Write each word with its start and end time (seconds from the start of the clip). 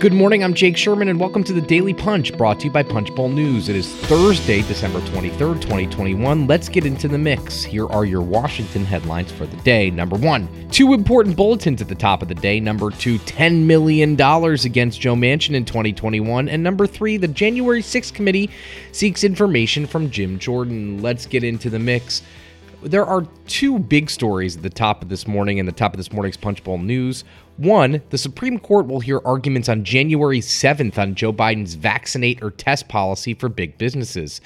Good 0.00 0.12
morning, 0.12 0.44
I'm 0.44 0.54
Jake 0.54 0.76
Sherman, 0.76 1.08
and 1.08 1.18
welcome 1.18 1.42
to 1.42 1.52
the 1.52 1.60
Daily 1.60 1.92
Punch, 1.92 2.32
brought 2.38 2.60
to 2.60 2.66
you 2.66 2.70
by 2.70 2.84
Punchbowl 2.84 3.30
News. 3.30 3.68
It 3.68 3.74
is 3.74 3.92
Thursday, 3.92 4.62
December 4.62 5.00
23rd, 5.00 5.60
2021. 5.60 6.46
Let's 6.46 6.68
get 6.68 6.86
into 6.86 7.08
the 7.08 7.18
mix. 7.18 7.64
Here 7.64 7.88
are 7.88 8.04
your 8.04 8.22
Washington 8.22 8.84
headlines 8.84 9.32
for 9.32 9.44
the 9.44 9.56
day. 9.62 9.90
Number 9.90 10.14
one, 10.14 10.48
two 10.70 10.94
important 10.94 11.34
bulletins 11.34 11.82
at 11.82 11.88
the 11.88 11.96
top 11.96 12.22
of 12.22 12.28
the 12.28 12.36
day. 12.36 12.60
Number 12.60 12.92
two, 12.92 13.18
$10 13.18 13.64
million 13.64 14.12
against 14.12 15.00
Joe 15.00 15.16
Manchin 15.16 15.54
in 15.54 15.64
2021. 15.64 16.48
And 16.48 16.62
number 16.62 16.86
three, 16.86 17.16
the 17.16 17.26
January 17.26 17.82
6th 17.82 18.14
committee 18.14 18.50
seeks 18.92 19.24
information 19.24 19.84
from 19.84 20.12
Jim 20.12 20.38
Jordan. 20.38 21.02
Let's 21.02 21.26
get 21.26 21.42
into 21.42 21.70
the 21.70 21.80
mix. 21.80 22.22
There 22.82 23.04
are 23.04 23.22
two 23.48 23.80
big 23.80 24.08
stories 24.08 24.56
at 24.56 24.62
the 24.62 24.70
top 24.70 25.02
of 25.02 25.08
this 25.08 25.26
morning 25.26 25.58
and 25.58 25.68
the 25.68 25.72
top 25.72 25.92
of 25.92 25.98
this 25.98 26.12
morning's 26.12 26.36
Punchbowl 26.36 26.78
News. 26.78 27.24
One, 27.56 28.00
the 28.10 28.18
Supreme 28.18 28.60
Court 28.60 28.86
will 28.86 29.00
hear 29.00 29.20
arguments 29.24 29.68
on 29.68 29.82
January 29.82 30.38
7th 30.38 30.96
on 30.96 31.16
Joe 31.16 31.32
Biden's 31.32 31.74
vaccinate 31.74 32.40
or 32.40 32.52
test 32.52 32.88
policy 32.88 33.34
for 33.34 33.48
big 33.48 33.78
businesses. 33.78 34.40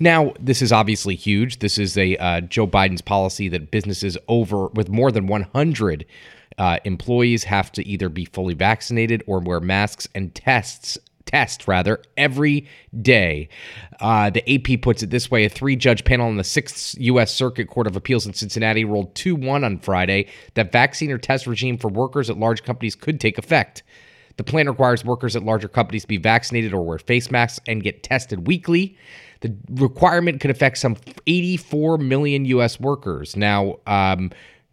Now, 0.00 0.34
this 0.40 0.62
is 0.62 0.72
obviously 0.72 1.14
huge. 1.14 1.60
This 1.60 1.78
is 1.78 1.96
a 1.96 2.16
uh, 2.16 2.40
Joe 2.40 2.66
Biden's 2.66 3.02
policy 3.02 3.48
that 3.50 3.70
businesses 3.70 4.18
over 4.26 4.66
with 4.68 4.88
more 4.88 5.12
than 5.12 5.28
100 5.28 6.04
uh, 6.58 6.78
employees 6.84 7.44
have 7.44 7.70
to 7.70 7.86
either 7.86 8.08
be 8.08 8.24
fully 8.24 8.54
vaccinated 8.54 9.22
or 9.28 9.38
wear 9.38 9.60
masks 9.60 10.08
and 10.12 10.34
tests 10.34 10.98
test 11.26 11.68
rather 11.68 12.00
every 12.16 12.66
day. 13.02 13.48
Uh, 14.00 14.30
the 14.30 14.42
AP 14.54 14.80
puts 14.80 15.02
it 15.02 15.10
this 15.10 15.30
way: 15.30 15.44
a 15.44 15.48
three-judge 15.48 16.04
panel 16.04 16.28
in 16.28 16.36
the 16.36 16.44
Sixth 16.44 16.96
U.S. 16.98 17.34
Circuit 17.34 17.68
Court 17.68 17.86
of 17.86 17.96
Appeals 17.96 18.26
in 18.26 18.32
Cincinnati 18.32 18.84
ruled 18.84 19.14
two-one 19.14 19.64
on 19.64 19.78
Friday 19.78 20.26
that 20.54 20.72
vaccine 20.72 21.10
or 21.10 21.18
test 21.18 21.46
regime 21.46 21.76
for 21.76 21.88
workers 21.88 22.30
at 22.30 22.38
large 22.38 22.62
companies 22.62 22.94
could 22.94 23.20
take 23.20 23.38
effect. 23.38 23.82
The 24.36 24.44
plan 24.44 24.68
requires 24.68 25.04
workers 25.04 25.34
at 25.34 25.42
larger 25.42 25.68
companies 25.68 26.02
to 26.02 26.08
be 26.08 26.18
vaccinated 26.18 26.72
or 26.72 26.82
wear 26.82 26.98
face 26.98 27.30
masks 27.30 27.60
and 27.66 27.82
get 27.82 28.02
tested 28.02 28.46
weekly. 28.46 28.96
The 29.40 29.54
requirement 29.70 30.40
could 30.40 30.50
affect 30.50 30.78
some 30.78 30.96
84 31.26 31.98
million 31.98 32.44
U.S. 32.46 32.80
workers. 32.80 33.36
Now, 33.36 33.76
um, 33.86 34.30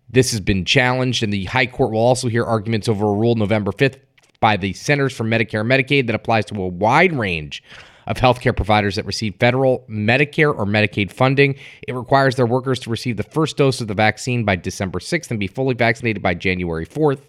this 0.09 0.31
has 0.31 0.39
been 0.39 0.65
challenged, 0.65 1.23
and 1.23 1.33
the 1.33 1.45
High 1.45 1.65
Court 1.65 1.91
will 1.91 1.99
also 1.99 2.27
hear 2.27 2.43
arguments 2.43 2.87
over 2.87 3.07
a 3.07 3.13
rule 3.13 3.35
November 3.35 3.71
5th 3.71 3.97
by 4.43 4.57
the 4.57 4.73
Centers 4.73 5.15
for 5.15 5.23
Medicare 5.23 5.61
and 5.61 5.71
Medicaid 5.71 6.05
that 6.07 6.15
applies 6.15 6.43
to 6.43 6.61
a 6.61 6.67
wide 6.67 7.13
range 7.13 7.63
of 8.07 8.17
healthcare 8.17 8.53
providers 8.53 8.97
that 8.97 9.05
receive 9.05 9.33
federal 9.39 9.85
Medicare 9.89 10.53
or 10.53 10.65
Medicaid 10.65 11.13
funding. 11.13 11.55
It 11.87 11.95
requires 11.95 12.35
their 12.35 12.45
workers 12.45 12.77
to 12.79 12.89
receive 12.89 13.15
the 13.15 13.23
first 13.23 13.55
dose 13.55 13.79
of 13.79 13.87
the 13.87 13.93
vaccine 13.93 14.43
by 14.43 14.57
December 14.57 14.99
6th 14.99 15.31
and 15.31 15.39
be 15.39 15.47
fully 15.47 15.75
vaccinated 15.75 16.21
by 16.21 16.33
January 16.33 16.85
4th. 16.85 17.21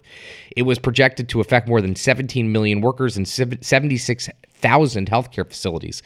It 0.57 0.63
was 0.63 0.77
projected 0.77 1.29
to 1.29 1.39
affect 1.39 1.69
more 1.69 1.79
than 1.79 1.95
17 1.95 2.51
million 2.51 2.81
workers 2.81 3.15
and 3.15 3.25
76,000 3.25 5.09
healthcare 5.09 5.47
facilities. 5.47 6.03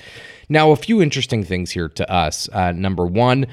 Now, 0.48 0.70
a 0.70 0.76
few 0.76 1.02
interesting 1.02 1.44
things 1.44 1.72
here 1.72 1.90
to 1.90 2.12
us. 2.12 2.48
Uh, 2.54 2.72
number 2.72 3.08
one, 3.08 3.48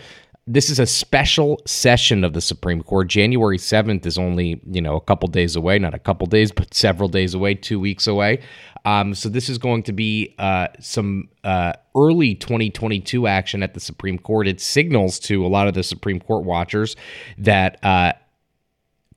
this 0.47 0.70
is 0.70 0.78
a 0.78 0.86
special 0.86 1.61
session 1.66 2.22
of 2.22 2.33
the 2.33 2.41
Supreme 2.41 2.80
Court. 2.80 3.08
January 3.08 3.58
7th 3.58 4.06
is 4.06 4.16
only, 4.16 4.61
you 4.70 4.80
know, 4.80 4.94
a 4.94 5.00
couple 5.00 5.28
days 5.28 5.56
away, 5.56 5.78
not 5.78 5.92
a 5.92 5.98
couple 5.98 6.27
days, 6.27 6.52
but 6.52 6.72
several 6.72 7.08
days 7.08 7.34
away, 7.34 7.55
two 7.55 7.80
weeks 7.80 8.06
away. 8.06 8.41
Um, 8.84 9.12
so 9.14 9.28
this 9.28 9.48
is 9.48 9.58
going 9.58 9.83
to 9.84 9.92
be 9.92 10.36
uh, 10.39 10.69
some 10.78 11.28
uh, 11.42 11.72
early 11.97 12.36
2022 12.36 13.27
action 13.27 13.64
at 13.64 13.74
the 13.74 13.80
Supreme 13.80 14.19
Court. 14.19 14.47
It 14.47 14.61
signals 14.61 15.19
to 15.20 15.44
a 15.44 15.48
lot 15.48 15.67
of 15.67 15.74
the 15.74 15.83
Supreme 15.83 16.20
Court 16.20 16.44
watchers 16.44 16.94
that 17.39 17.84
uh, 17.84 18.12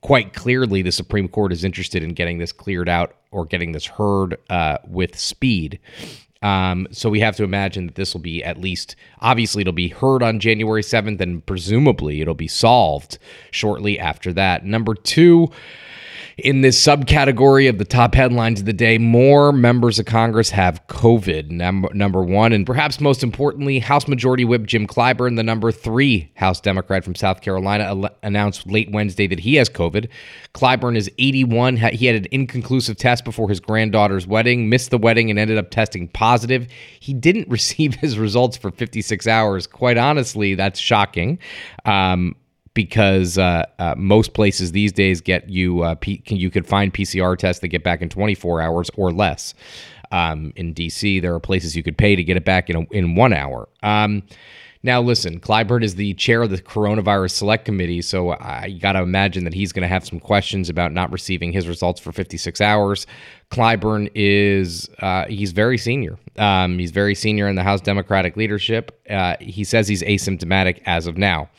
quite 0.00 0.32
clearly 0.32 0.82
the 0.82 0.90
Supreme 0.90 1.28
Court 1.28 1.52
is 1.52 1.62
interested 1.62 2.02
in 2.02 2.14
getting 2.14 2.38
this 2.38 2.50
cleared 2.50 2.88
out 2.88 3.14
or 3.30 3.46
getting 3.46 3.70
this 3.70 3.86
heard 3.86 4.36
uh, 4.50 4.78
with 4.88 5.16
speed. 5.16 5.78
Um, 6.42 6.88
so 6.90 7.10
we 7.10 7.20
have 7.20 7.36
to 7.36 7.44
imagine 7.44 7.86
that 7.86 7.96
this 7.96 8.14
will 8.14 8.20
be 8.20 8.42
at 8.42 8.58
least, 8.58 8.96
obviously, 9.20 9.60
it'll 9.60 9.72
be 9.72 9.88
heard 9.88 10.22
on 10.22 10.40
January 10.40 10.82
7th, 10.82 11.20
and 11.20 11.44
presumably 11.44 12.20
it'll 12.20 12.34
be 12.34 12.48
solved 12.48 13.18
shortly 13.50 13.98
after 13.98 14.32
that. 14.32 14.64
Number 14.64 14.94
two, 14.94 15.50
in 16.38 16.60
this 16.60 16.84
subcategory 16.84 17.68
of 17.68 17.78
the 17.78 17.84
top 17.84 18.14
headlines 18.14 18.60
of 18.60 18.66
the 18.66 18.72
day, 18.72 18.98
more 18.98 19.52
members 19.52 19.98
of 19.98 20.06
Congress 20.06 20.50
have 20.50 20.86
COVID. 20.88 21.50
Number, 21.50 21.92
number 21.94 22.22
one, 22.22 22.52
and 22.52 22.66
perhaps 22.66 23.00
most 23.00 23.22
importantly, 23.22 23.78
House 23.78 24.08
Majority 24.08 24.44
Whip 24.44 24.66
Jim 24.66 24.86
Clyburn, 24.86 25.36
the 25.36 25.42
number 25.42 25.72
three 25.72 26.30
House 26.34 26.60
Democrat 26.60 27.04
from 27.04 27.14
South 27.14 27.40
Carolina, 27.40 28.10
announced 28.22 28.66
late 28.66 28.90
Wednesday 28.90 29.26
that 29.26 29.40
he 29.40 29.56
has 29.56 29.68
COVID. 29.68 30.08
Clyburn 30.54 30.96
is 30.96 31.10
81. 31.18 31.76
He 31.76 32.06
had 32.06 32.16
an 32.16 32.26
inconclusive 32.30 32.96
test 32.96 33.24
before 33.24 33.48
his 33.48 33.60
granddaughter's 33.60 34.26
wedding, 34.26 34.68
missed 34.68 34.90
the 34.90 34.98
wedding, 34.98 35.30
and 35.30 35.38
ended 35.38 35.58
up 35.58 35.70
testing 35.70 36.08
positive. 36.08 36.66
He 37.00 37.14
didn't 37.14 37.48
receive 37.60 37.94
his 37.94 38.18
results 38.18 38.56
for 38.56 38.70
56 38.70 39.26
hours. 39.26 39.66
Quite 39.66 39.98
honestly, 39.98 40.54
that's 40.54 40.80
shocking. 40.80 41.38
Um, 41.84 42.34
because 42.74 43.38
uh, 43.38 43.64
uh, 43.78 43.94
most 43.96 44.32
places 44.32 44.72
these 44.72 44.92
days 44.92 45.20
get 45.20 45.48
you 45.48 45.82
uh, 45.82 45.94
P- 45.96 46.22
you 46.26 46.50
could 46.50 46.66
find 46.66 46.92
PCR 46.92 47.36
tests 47.36 47.60
that 47.60 47.68
get 47.68 47.82
back 47.82 48.02
in 48.02 48.08
24 48.08 48.60
hours 48.60 48.90
or 48.96 49.12
less. 49.12 49.54
Um, 50.12 50.52
in 50.56 50.74
DC, 50.74 51.22
there 51.22 51.34
are 51.34 51.40
places 51.40 51.76
you 51.76 51.84
could 51.84 51.96
pay 51.96 52.16
to 52.16 52.24
get 52.24 52.36
it 52.36 52.44
back 52.44 52.68
in 52.68 52.76
a, 52.76 52.80
in 52.90 53.14
one 53.14 53.32
hour. 53.32 53.68
Um, 53.82 54.24
now, 54.82 55.02
listen, 55.02 55.40
Clyburn 55.40 55.84
is 55.84 55.96
the 55.96 56.14
chair 56.14 56.40
of 56.40 56.48
the 56.48 56.56
Coronavirus 56.56 57.32
Select 57.32 57.66
Committee, 57.66 58.00
so 58.00 58.30
I 58.30 58.78
got 58.80 58.92
to 58.92 59.02
imagine 59.02 59.44
that 59.44 59.52
he's 59.52 59.72
going 59.72 59.82
to 59.82 59.88
have 59.88 60.06
some 60.06 60.18
questions 60.18 60.70
about 60.70 60.92
not 60.92 61.12
receiving 61.12 61.52
his 61.52 61.68
results 61.68 62.00
for 62.00 62.12
56 62.12 62.62
hours. 62.62 63.06
Clyburn 63.50 64.10
is 64.14 64.88
uh, 65.00 65.26
he's 65.26 65.52
very 65.52 65.76
senior. 65.76 66.18
Um, 66.38 66.78
he's 66.78 66.92
very 66.92 67.14
senior 67.14 67.46
in 67.46 67.56
the 67.56 67.62
House 67.62 67.82
Democratic 67.82 68.38
leadership. 68.38 68.98
Uh, 69.10 69.36
he 69.38 69.64
says 69.64 69.86
he's 69.86 70.02
asymptomatic 70.02 70.80
as 70.86 71.06
of 71.06 71.18
now. 71.18 71.50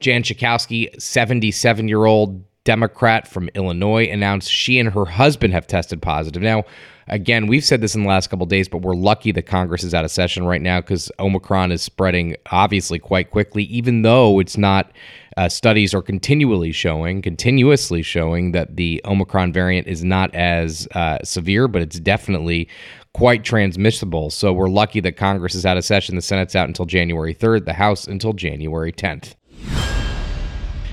Jan 0.00 0.22
Schakowsky, 0.22 1.00
77 1.00 1.88
year 1.88 2.04
old 2.04 2.44
Democrat 2.64 3.26
from 3.26 3.48
Illinois, 3.54 4.08
announced 4.08 4.50
she 4.50 4.78
and 4.78 4.90
her 4.90 5.04
husband 5.04 5.54
have 5.54 5.66
tested 5.66 6.02
positive. 6.02 6.42
Now, 6.42 6.64
again, 7.08 7.46
we've 7.46 7.64
said 7.64 7.80
this 7.80 7.94
in 7.94 8.02
the 8.02 8.08
last 8.08 8.28
couple 8.28 8.46
days, 8.46 8.68
but 8.68 8.82
we're 8.82 8.94
lucky 8.94 9.32
that 9.32 9.42
Congress 9.46 9.82
is 9.82 9.94
out 9.94 10.04
of 10.04 10.10
session 10.10 10.44
right 10.44 10.60
now 10.60 10.80
because 10.80 11.10
Omicron 11.18 11.72
is 11.72 11.82
spreading 11.82 12.36
obviously 12.50 12.98
quite 12.98 13.30
quickly, 13.30 13.64
even 13.64 14.02
though 14.02 14.38
it's 14.38 14.56
not. 14.56 14.92
Uh, 15.36 15.48
studies 15.48 15.94
are 15.94 16.02
continually 16.02 16.72
showing, 16.72 17.22
continuously 17.22 18.02
showing 18.02 18.50
that 18.50 18.74
the 18.74 19.00
Omicron 19.04 19.52
variant 19.52 19.86
is 19.86 20.02
not 20.02 20.34
as 20.34 20.88
uh, 20.96 21.18
severe, 21.22 21.68
but 21.68 21.80
it's 21.80 22.00
definitely 22.00 22.68
quite 23.14 23.44
transmissible. 23.44 24.30
So 24.30 24.52
we're 24.52 24.68
lucky 24.68 24.98
that 25.00 25.16
Congress 25.16 25.54
is 25.54 25.64
out 25.64 25.76
of 25.76 25.84
session. 25.84 26.16
The 26.16 26.22
Senate's 26.22 26.56
out 26.56 26.66
until 26.66 26.86
January 26.86 27.34
3rd, 27.34 27.66
the 27.66 27.72
House 27.72 28.08
until 28.08 28.32
January 28.32 28.92
10th. 28.92 29.36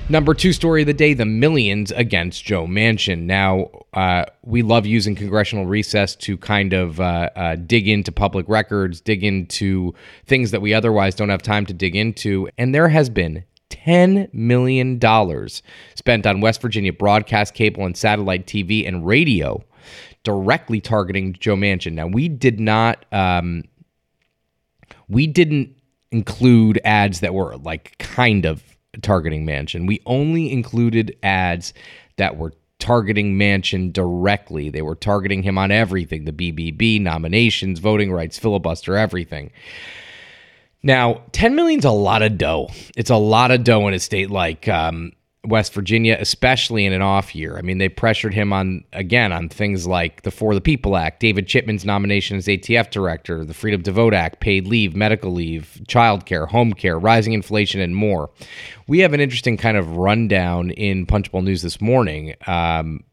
Number 0.08 0.34
two 0.34 0.52
story 0.52 0.82
of 0.82 0.86
the 0.86 0.94
day 0.94 1.14
the 1.14 1.24
millions 1.24 1.90
against 1.90 2.44
Joe 2.44 2.64
Manchin. 2.64 3.22
Now, 3.22 3.70
uh, 3.92 4.26
we 4.44 4.62
love 4.62 4.86
using 4.86 5.16
congressional 5.16 5.66
recess 5.66 6.14
to 6.16 6.36
kind 6.38 6.72
of 6.72 7.00
uh, 7.00 7.30
uh, 7.34 7.56
dig 7.56 7.88
into 7.88 8.12
public 8.12 8.48
records, 8.48 9.00
dig 9.00 9.24
into 9.24 9.94
things 10.24 10.52
that 10.52 10.62
we 10.62 10.72
otherwise 10.72 11.16
don't 11.16 11.28
have 11.28 11.42
time 11.42 11.66
to 11.66 11.74
dig 11.74 11.96
into. 11.96 12.48
And 12.56 12.72
there 12.72 12.88
has 12.88 13.10
been 13.10 13.42
$10 13.70 14.32
million 14.32 15.00
spent 15.96 16.24
on 16.24 16.40
West 16.40 16.62
Virginia 16.62 16.92
broadcast 16.92 17.54
cable 17.54 17.84
and 17.84 17.96
satellite 17.96 18.46
TV 18.46 18.86
and 18.86 19.04
radio 19.04 19.64
directly 20.22 20.80
targeting 20.80 21.32
Joe 21.32 21.56
Manchin. 21.56 21.94
Now, 21.94 22.06
we 22.06 22.28
did 22.28 22.60
not. 22.60 23.04
Um, 23.10 23.64
we 25.08 25.26
didn't 25.26 25.74
include 26.12 26.80
ads 26.84 27.20
that 27.20 27.34
were 27.34 27.56
like 27.56 27.98
kind 27.98 28.44
of 28.44 28.62
targeting 29.02 29.46
Manchin. 29.46 29.86
We 29.86 30.00
only 30.06 30.52
included 30.52 31.16
ads 31.22 31.72
that 32.16 32.36
were 32.36 32.52
targeting 32.78 33.38
Manchin 33.38 33.92
directly. 33.92 34.70
They 34.70 34.82
were 34.82 34.94
targeting 34.94 35.42
him 35.42 35.58
on 35.58 35.70
everything 35.70 36.24
the 36.24 36.32
BBB, 36.32 37.00
nominations, 37.00 37.78
voting 37.78 38.12
rights, 38.12 38.38
filibuster, 38.38 38.96
everything. 38.96 39.50
Now, 40.82 41.22
10 41.32 41.56
million's 41.56 41.84
a 41.84 41.90
lot 41.90 42.22
of 42.22 42.38
dough. 42.38 42.68
It's 42.96 43.10
a 43.10 43.16
lot 43.16 43.50
of 43.50 43.64
dough 43.64 43.88
in 43.88 43.94
a 43.94 43.98
state 43.98 44.30
like 44.30 44.68
um, 44.68 45.12
West 45.46 45.72
Virginia, 45.72 46.16
especially 46.18 46.84
in 46.84 46.92
an 46.92 47.02
off 47.02 47.34
year. 47.34 47.56
I 47.56 47.62
mean, 47.62 47.78
they 47.78 47.88
pressured 47.88 48.34
him 48.34 48.52
on 48.52 48.84
again 48.92 49.32
on 49.32 49.48
things 49.48 49.86
like 49.86 50.22
the 50.22 50.30
For 50.30 50.54
the 50.54 50.60
People 50.60 50.96
Act, 50.96 51.20
David 51.20 51.46
Chipman's 51.46 51.84
nomination 51.84 52.36
as 52.36 52.46
ATF 52.46 52.90
director, 52.90 53.44
the 53.44 53.54
Freedom 53.54 53.82
to 53.82 53.92
Vote 53.92 54.14
Act, 54.14 54.40
paid 54.40 54.66
leave, 54.66 54.96
medical 54.96 55.32
leave, 55.32 55.80
childcare, 55.88 56.48
home 56.48 56.72
care, 56.72 56.98
rising 56.98 57.32
inflation, 57.32 57.80
and 57.80 57.94
more. 57.94 58.30
We 58.88 59.00
have 59.00 59.12
an 59.12 59.20
interesting 59.20 59.56
kind 59.56 59.76
of 59.76 59.96
rundown 59.96 60.70
in 60.70 61.06
Punchbowl 61.06 61.42
News 61.42 61.62
this 61.62 61.80
morning. 61.80 62.34
Um, 62.46 63.04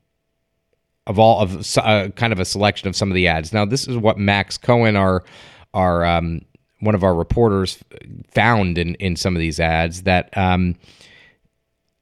of 1.06 1.20
all 1.20 1.42
of 1.42 1.78
uh, 1.78 2.10
kind 2.16 2.32
of 2.32 2.40
a 2.40 2.46
selection 2.46 2.88
of 2.88 2.96
some 2.96 3.12
of 3.12 3.16
the 3.16 3.28
ads. 3.28 3.52
Now, 3.52 3.66
this 3.66 3.88
is 3.88 3.98
what 3.98 4.18
Max 4.18 4.58
Cohen, 4.58 4.96
our 4.96 5.24
our 5.74 6.06
um, 6.06 6.42
one 6.80 6.96
of 6.96 7.04
our 7.04 7.14
reporters, 7.14 7.84
found 8.32 8.78
in 8.78 8.96
in 8.96 9.16
some 9.16 9.36
of 9.36 9.40
these 9.40 9.60
ads 9.60 10.04
that. 10.04 10.36
Um, 10.38 10.76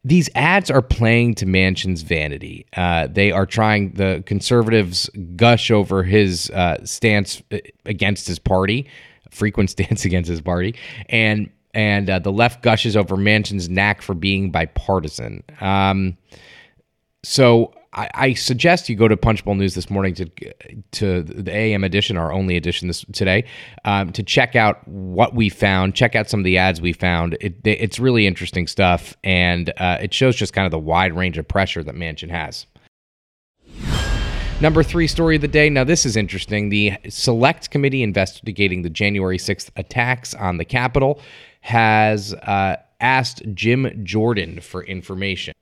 these 0.03 0.29
ads 0.33 0.71
are 0.71 0.81
playing 0.81 1.35
to 1.35 1.45
Manchin's 1.45 2.01
vanity. 2.01 2.65
Uh, 2.75 3.07
they 3.07 3.31
are 3.31 3.45
trying, 3.45 3.91
the 3.91 4.23
conservatives 4.25 5.09
gush 5.35 5.69
over 5.69 6.03
his 6.03 6.49
uh, 6.51 6.83
stance 6.83 7.41
uh, 7.51 7.57
against 7.85 8.27
his 8.27 8.39
party, 8.39 8.87
frequent 9.29 9.69
stance 9.69 10.05
against 10.05 10.29
his 10.29 10.41
party, 10.41 10.75
and 11.09 11.49
and 11.73 12.09
uh, 12.09 12.19
the 12.19 12.31
left 12.31 12.61
gushes 12.63 12.97
over 12.97 13.15
Manchin's 13.15 13.69
knack 13.69 14.01
for 14.01 14.13
being 14.13 14.51
bipartisan. 14.51 15.41
Um, 15.61 16.17
so 17.23 17.73
I, 17.93 18.09
I, 18.13 18.33
suggest 18.35 18.87
you 18.87 18.95
go 18.95 19.09
to 19.09 19.17
Punchbowl 19.17 19.55
News 19.55 19.75
this 19.75 19.89
morning 19.89 20.13
to 20.15 20.25
to 20.91 21.23
the 21.23 21.51
AM 21.51 21.83
edition, 21.83 22.15
our 22.15 22.31
only 22.31 22.55
edition 22.55 22.87
this 22.87 23.03
today, 23.11 23.43
um, 23.83 24.13
to 24.13 24.23
check 24.23 24.55
out 24.55 24.87
what 24.87 25.35
we 25.35 25.49
found. 25.49 25.93
Check 25.93 26.15
out 26.15 26.29
some 26.29 26.39
of 26.39 26.45
the 26.45 26.57
ads 26.57 26.79
we 26.79 26.93
found. 26.93 27.35
It, 27.41 27.55
it's 27.65 27.99
really 27.99 28.27
interesting 28.27 28.67
stuff, 28.67 29.17
and 29.25 29.73
uh, 29.77 29.97
it 30.01 30.13
shows 30.13 30.37
just 30.37 30.53
kind 30.53 30.65
of 30.65 30.71
the 30.71 30.79
wide 30.79 31.13
range 31.15 31.37
of 31.37 31.47
pressure 31.47 31.83
that 31.83 31.95
Manchin 31.95 32.29
has. 32.29 32.65
Number 34.61 34.83
three 34.83 35.07
story 35.07 35.35
of 35.35 35.41
the 35.41 35.47
day. 35.47 35.69
Now, 35.69 35.83
this 35.83 36.05
is 36.05 36.15
interesting. 36.15 36.69
The 36.69 36.93
Select 37.09 37.71
Committee 37.71 38.03
investigating 38.03 38.83
the 38.83 38.91
January 38.91 39.39
6th 39.39 39.71
attacks 39.75 40.35
on 40.35 40.57
the 40.57 40.65
Capitol 40.65 41.19
has 41.61 42.35
uh, 42.35 42.75
asked 43.01 43.41
Jim 43.55 44.05
Jordan 44.05 44.61
for 44.61 44.83
information. 44.83 45.55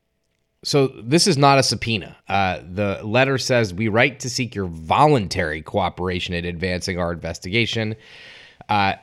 So 0.64 0.88
this 0.88 1.26
is 1.26 1.38
not 1.38 1.58
a 1.58 1.64
subpoena. 1.64 2.18
Uh, 2.28 2.60
the 2.70 3.02
letter 3.04 3.38
says 3.38 3.74
we 3.74 3.88
write 3.88 4.20
to 4.22 4.30
seek 4.30 4.54
your 4.54 4.66
voluntary 4.66 5.62
cooperation 5.62 6.34
in 6.34 6.46
advancing 6.46 7.00
our 7.00 7.14
investigation. 7.14 7.96
Uh, 8.68 8.96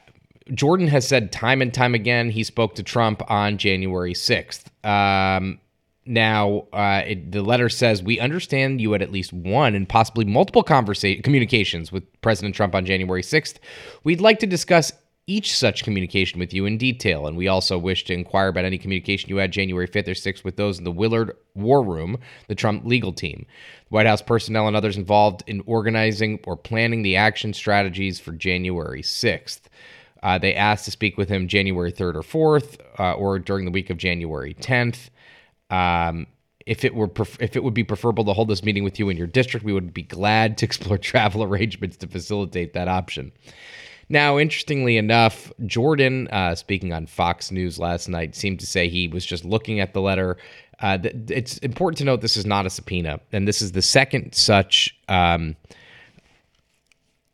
Jordan 0.53 0.87
has 0.89 1.09
said 1.09 1.33
time 1.33 1.63
and 1.63 1.73
time 1.73 1.95
again 1.95 2.31
he 2.31 2.45
spoke 2.45 2.75
to 2.75 2.83
Trump 2.83 3.23
on 3.31 3.59
January 3.59 4.13
6th. 4.13 4.67
Um, 4.87 5.59
now, 6.05 6.69
uh, 6.73 7.03
it, 7.05 7.33
the 7.33 7.43
letter 7.43 7.69
says 7.69 8.03
we 8.03 8.21
understand 8.21 8.81
you 8.81 8.93
had 8.93 9.03
at 9.03 9.11
least 9.11 9.33
one 9.33 9.75
and 9.75 9.89
possibly 9.89 10.25
multiple 10.25 10.63
conversa- 10.63 11.23
communications 11.25 11.91
with 11.91 12.05
President 12.21 12.55
Trump 12.55 12.77
on 12.77 12.87
January 12.87 13.23
6th. 13.23 13.57
We'd 14.05 14.21
like 14.21 14.39
to 14.41 14.47
discuss 14.47 14.93
each 15.27 15.57
such 15.57 15.83
communication 15.83 16.39
with 16.39 16.55
you 16.55 16.67
in 16.67 16.79
detail, 16.79 17.27
and 17.27 17.37
we 17.37 17.49
also 17.49 17.77
wish 17.77 18.05
to 18.05 18.15
inquire 18.15 18.49
about 18.49 18.65
any 18.65 18.79
communication 18.79 19.29
you 19.29 19.37
had 19.37 19.51
January 19.51 19.89
5th 19.89 20.09
or 20.09 20.13
6th 20.13 20.45
with 20.45 20.57
those 20.57 20.79
in 20.79 20.85
the 20.85 20.93
Willard 20.93 21.37
War 21.55 21.83
Room, 21.83 22.19
the 22.47 22.55
Trump 22.55 22.85
legal 22.85 23.13
team, 23.13 23.45
White 23.89 24.07
House 24.07 24.23
personnel, 24.23 24.69
and 24.69 24.77
others 24.77 24.97
involved 24.97 25.43
in 25.49 25.63
organizing 25.67 26.39
or 26.47 26.57
planning 26.57 27.03
the 27.03 27.17
action 27.17 27.53
strategies 27.53 28.21
for 28.21 28.33
January 28.33 29.03
6th. 29.03 29.63
Uh, 30.23 30.39
they 30.39 30.55
asked 30.55 30.85
to 30.85 30.91
speak 30.93 31.19
with 31.19 31.29
him 31.29 31.49
January 31.49 31.93
3rd 31.93 32.15
or 32.15 32.61
4th, 32.61 32.79
uh, 33.01 33.15
or 33.15 33.41
during 33.41 33.65
the 33.65 33.71
week 33.73 33.91
of 33.91 33.97
January 33.97 34.55
10th. 34.55 35.11
Um, 35.71 36.29
if 36.67 36.85
it 36.85 36.95
were 36.95 37.09
pref- 37.09 37.41
if 37.41 37.57
it 37.57 37.63
would 37.63 37.75
be 37.75 37.85
preferable 37.85 38.25
to 38.25 38.33
hold 38.33 38.49
this 38.49 38.65
meeting 38.65 38.85
with 38.85 38.99
you 38.99 39.09
in 39.09 39.17
your 39.17 39.27
district, 39.27 39.65
we 39.65 39.73
would 39.73 39.93
be 39.93 40.03
glad 40.03 40.59
to 40.59 40.65
explore 40.67 40.99
travel 40.99 41.43
arrangements 41.43 41.97
to 41.99 42.07
facilitate 42.07 42.75
that 42.75 42.87
option. 42.87 43.33
Now, 44.09 44.39
interestingly 44.39 44.97
enough, 44.97 45.53
Jordan, 45.67 46.29
uh, 46.29 46.55
speaking 46.55 46.93
on 46.93 47.07
Fox 47.07 47.51
News 47.51 47.79
last 47.79 48.09
night, 48.09 48.37
seemed 48.37 48.61
to 48.61 48.67
say 48.67 48.89
he 48.89 49.09
was 49.09 49.27
just 49.27 49.45
looking 49.45 49.81
at 49.81 49.95
the 49.95 50.01
letter. 50.01 50.37
Uh, 50.79 50.99
th- 50.99 51.15
it's 51.29 51.59
important 51.59 51.99
to 51.99 52.05
note 52.05 52.21
this 52.21 52.37
is 52.37 52.47
not 52.47 52.67
a 52.67 52.71
subpoena, 52.71 53.21
and 53.33 53.49
this 53.49 53.61
is 53.61 53.73
the 53.73 53.83
second 53.83 54.35
such 54.35 54.97
um, 55.09 55.57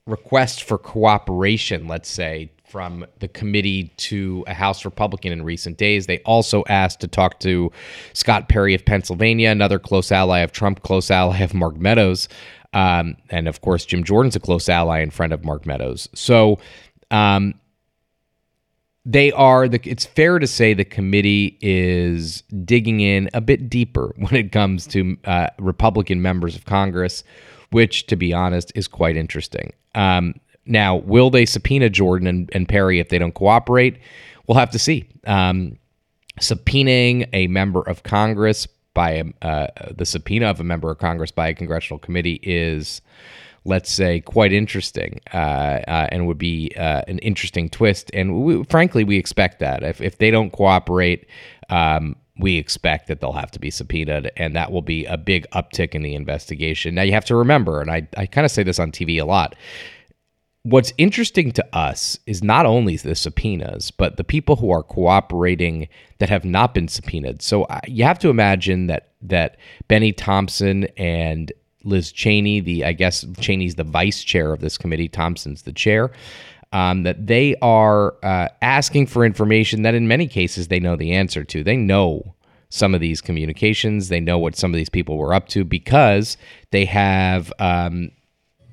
request 0.07 0.63
for 0.63 0.79
cooperation, 0.79 1.89
let's 1.89 2.09
say, 2.09 2.51
from 2.73 3.05
the 3.19 3.29
committee 3.29 3.93
to 3.99 4.45
a 4.47 4.55
House 4.55 4.87
Republican 4.87 5.31
in 5.31 5.45
recent 5.45 5.77
days. 5.77 6.07
They 6.07 6.21
also 6.21 6.65
asked 6.71 7.01
to 7.01 7.07
talk 7.07 7.39
to 7.41 7.71
Scott 8.15 8.49
Perry 8.49 8.75
of 8.75 8.83
Pennsylvania, 8.87 9.51
another 9.51 9.79
close 9.79 10.11
ally 10.11 10.39
of 10.39 10.53
Trump, 10.53 10.83
close 10.83 11.11
ally 11.11 11.41
of 11.41 11.53
Mark 11.53 11.77
Meadows. 11.77 12.31
Um, 12.73 13.17
and 13.29 13.47
of 13.47 13.61
course, 13.61 13.85
Jim 13.85 14.03
Jordan's 14.03 14.37
a 14.37 14.41
close 14.41 14.71
ally 14.71 15.01
and 15.01 15.13
friend 15.13 15.35
of 15.35 15.45
Mark 15.45 15.67
Meadows. 15.67 16.09
So 16.15 16.61
um, 17.11 17.53
they 19.05 19.31
are 19.33 19.69
the 19.69 19.79
it's 19.85 20.07
fair 20.07 20.39
to 20.39 20.47
say 20.47 20.73
the 20.73 20.87
committee 20.87 21.59
is 21.61 22.43
digging 22.65 23.01
in 23.01 23.29
a 23.35 23.43
bit 23.43 23.69
deeper 23.69 24.15
when 24.17 24.35
it 24.35 24.51
comes 24.51 24.87
to 24.87 25.19
uh, 25.27 25.49
Republican 25.59 26.23
members 26.23 26.57
of 26.57 26.65
Congress, 26.65 27.23
which, 27.71 28.07
to 28.07 28.17
be 28.17 28.33
honest, 28.33 28.73
is 28.75 28.89
quite 28.89 29.19
interesting. 29.19 29.75
Um, 29.95 30.37
now, 30.65 30.97
will 30.97 31.31
they 31.31 31.47
subpoena 31.47 31.91
Jordan 31.91 32.29
and, 32.29 32.51
and, 32.53 32.69
Perry 32.69 33.01
if 33.01 33.09
they 33.09 33.19
don't 33.19 33.35
cooperate? 33.35 33.99
We'll 34.47 34.59
have 34.59 34.71
to 34.71 34.79
see. 34.79 35.09
Um, 35.27 35.79
subpoenaing 36.41 37.29
a 37.33 37.47
member 37.49 37.83
of 37.83 38.03
Congress 38.05 38.67
by 38.95 39.23
uh, 39.43 39.69
the 39.91 40.05
subpoena 40.05 40.47
of 40.47 40.61
a 40.61 40.65
member 40.65 40.91
of 40.91 40.99
Congress 40.99 41.31
by 41.31 41.49
a 41.49 41.55
congressional 41.55 41.99
committee 41.99 42.41
is, 42.43 43.01
let's 43.65 43.91
say, 43.91 44.21
quite 44.21 44.53
interesting 44.53 45.21
uh, 45.33 45.37
uh, 45.37 46.09
and 46.11 46.27
would 46.27 46.39
be 46.39 46.71
uh, 46.77 47.03
an 47.09 47.19
interesting 47.21 47.69
twist. 47.69 48.11
And 48.15 48.45
we, 48.45 48.63
frankly, 48.65 49.05
we 49.05 49.17
expect 49.17 49.59
that 49.61 49.83
if 49.83 50.01
if 50.01 50.19
they 50.19 50.31
don't 50.31 50.51
cooperate. 50.51 51.27
Um, 51.71 52.17
we 52.39 52.57
expect 52.57 53.09
that 53.09 53.21
they'll 53.21 53.33
have 53.33 53.51
to 53.53 53.59
be 53.59 53.71
subpoenaed, 53.71 54.33
and 54.39 54.57
that 54.57 54.73
will 54.73 54.83
be 54.83 55.05
a 55.05 55.19
big 55.19 55.47
uptick 55.51 55.95
in 55.95 56.03
the 56.03 56.15
investigation. 56.15 56.95
Now, 56.95 57.03
you 57.03 57.13
have 57.13 57.27
to 57.27 57.37
remember, 57.37 57.83
and 57.83 57.91
I, 57.91 58.09
I 58.17 58.25
kind 58.25 58.47
of 58.47 58.51
say 58.51 58.63
this 58.63 58.79
on 58.79 58.91
TV 58.91 59.21
a 59.21 59.25
lot 59.27 59.55
what's 60.65 60.93
interesting 60.97 61.51
to 61.53 61.77
us 61.77 62.19
is 62.27 62.43
not 62.43 62.67
only 62.67 62.97
the 62.97 63.15
subpoenas, 63.15 63.91
but 63.91 64.17
the 64.17 64.25
people 64.25 64.57
who 64.57 64.71
are 64.71 64.83
cooperating 64.83 65.89
that 66.19 66.29
have 66.29 66.45
not 66.45 66.73
been 66.73 66.89
subpoenaed. 66.89 67.43
So 67.43 67.65
uh, 67.65 67.81
you 67.87 68.05
have 68.05 68.19
to 68.21 68.29
imagine 68.29 68.87
that 68.87 69.09
that 69.23 69.57
Bennie 69.89 70.13
Thompson 70.13 70.85
and 70.97 71.53
Liz 71.85 72.13
Cheney, 72.13 72.61
the 72.61 72.85
I 72.85 72.93
guess 72.93 73.25
Cheney's 73.41 73.75
the 73.75 73.85
vice 73.85 74.23
chair 74.23 74.53
of 74.53 74.61
this 74.61 74.79
committee, 74.79 75.09
Thompson's 75.09 75.63
the 75.63 75.73
chair. 75.73 76.11
Um, 76.75 77.03
that 77.03 77.27
they 77.27 77.55
are 77.61 78.15
uh, 78.23 78.49
asking 78.63 79.09
for 79.09 79.27
information 79.27 79.83
that 79.83 79.95
in 79.95 80.09
many 80.09 80.27
cases 80.27 80.69
they 80.69 80.81
know 80.81 80.97
the 80.97 81.13
answer 81.13 81.45
to. 81.45 81.63
They 81.63 81.77
know 81.77 82.35
some 82.71 82.95
of 82.95 83.03
these 83.03 83.21
communications. 83.21 84.09
They 84.09 84.21
know 84.21 84.39
what 84.39 84.57
some 84.57 84.73
of 84.73 84.79
these 84.79 84.89
people 84.89 85.19
were 85.19 85.35
up 85.35 85.49
to 85.49 85.65
because 85.65 86.39
they 86.71 86.87
have 86.87 87.53
um, 87.59 88.11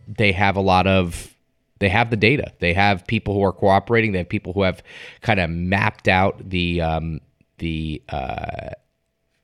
they 0.07 0.31
have 0.31 0.55
a 0.55 0.61
lot 0.61 0.87
of 0.87 1.35
they 1.79 1.89
have 1.89 2.09
the 2.09 2.17
data. 2.17 2.53
They 2.59 2.73
have 2.73 3.05
people 3.07 3.33
who 3.33 3.43
are 3.43 3.53
cooperating. 3.53 4.11
They 4.11 4.19
have 4.19 4.29
people 4.29 4.53
who 4.53 4.63
have 4.63 4.83
kind 5.21 5.39
of 5.39 5.49
mapped 5.49 6.07
out 6.07 6.49
the 6.49 6.81
um, 6.81 7.21
the 7.57 8.01
uh, 8.09 8.69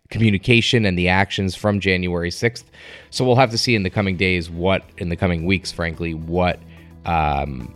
communication 0.10 0.86
and 0.86 0.98
the 0.98 1.10
actions 1.10 1.56
from 1.56 1.80
January 1.80 2.32
sixth. 2.32 2.70
So 3.10 3.26
we'll 3.26 3.36
have 3.38 3.52
to 3.52 3.58
see 3.58 3.76
in 3.76 3.84
the 3.84 3.90
coming 3.90 4.18
days 4.18 4.50
what, 4.50 4.84
in 4.98 5.10
the 5.10 5.16
coming 5.16 5.46
weeks, 5.46 5.72
frankly, 5.72 6.14
what 6.14 6.60
um, 7.06 7.74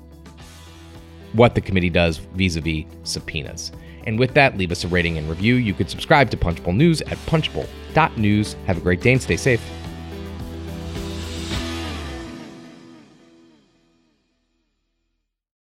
what 1.33 1.55
the 1.55 1.61
committee 1.61 1.89
does 1.89 2.17
vis-a-vis 2.17 2.85
subpoenas. 3.03 3.71
And 4.05 4.17
with 4.17 4.33
that, 4.33 4.57
leave 4.57 4.71
us 4.71 4.83
a 4.83 4.87
rating 4.87 5.17
and 5.17 5.29
review. 5.29 5.55
You 5.55 5.73
could 5.73 5.89
subscribe 5.89 6.29
to 6.31 6.37
Punchbowl 6.37 6.73
News 6.73 7.01
at 7.03 7.17
punchbowl.news. 7.27 8.55
Have 8.65 8.77
a 8.77 8.81
great 8.81 9.01
day 9.01 9.11
and 9.13 9.21
stay 9.21 9.37
safe. 9.37 9.61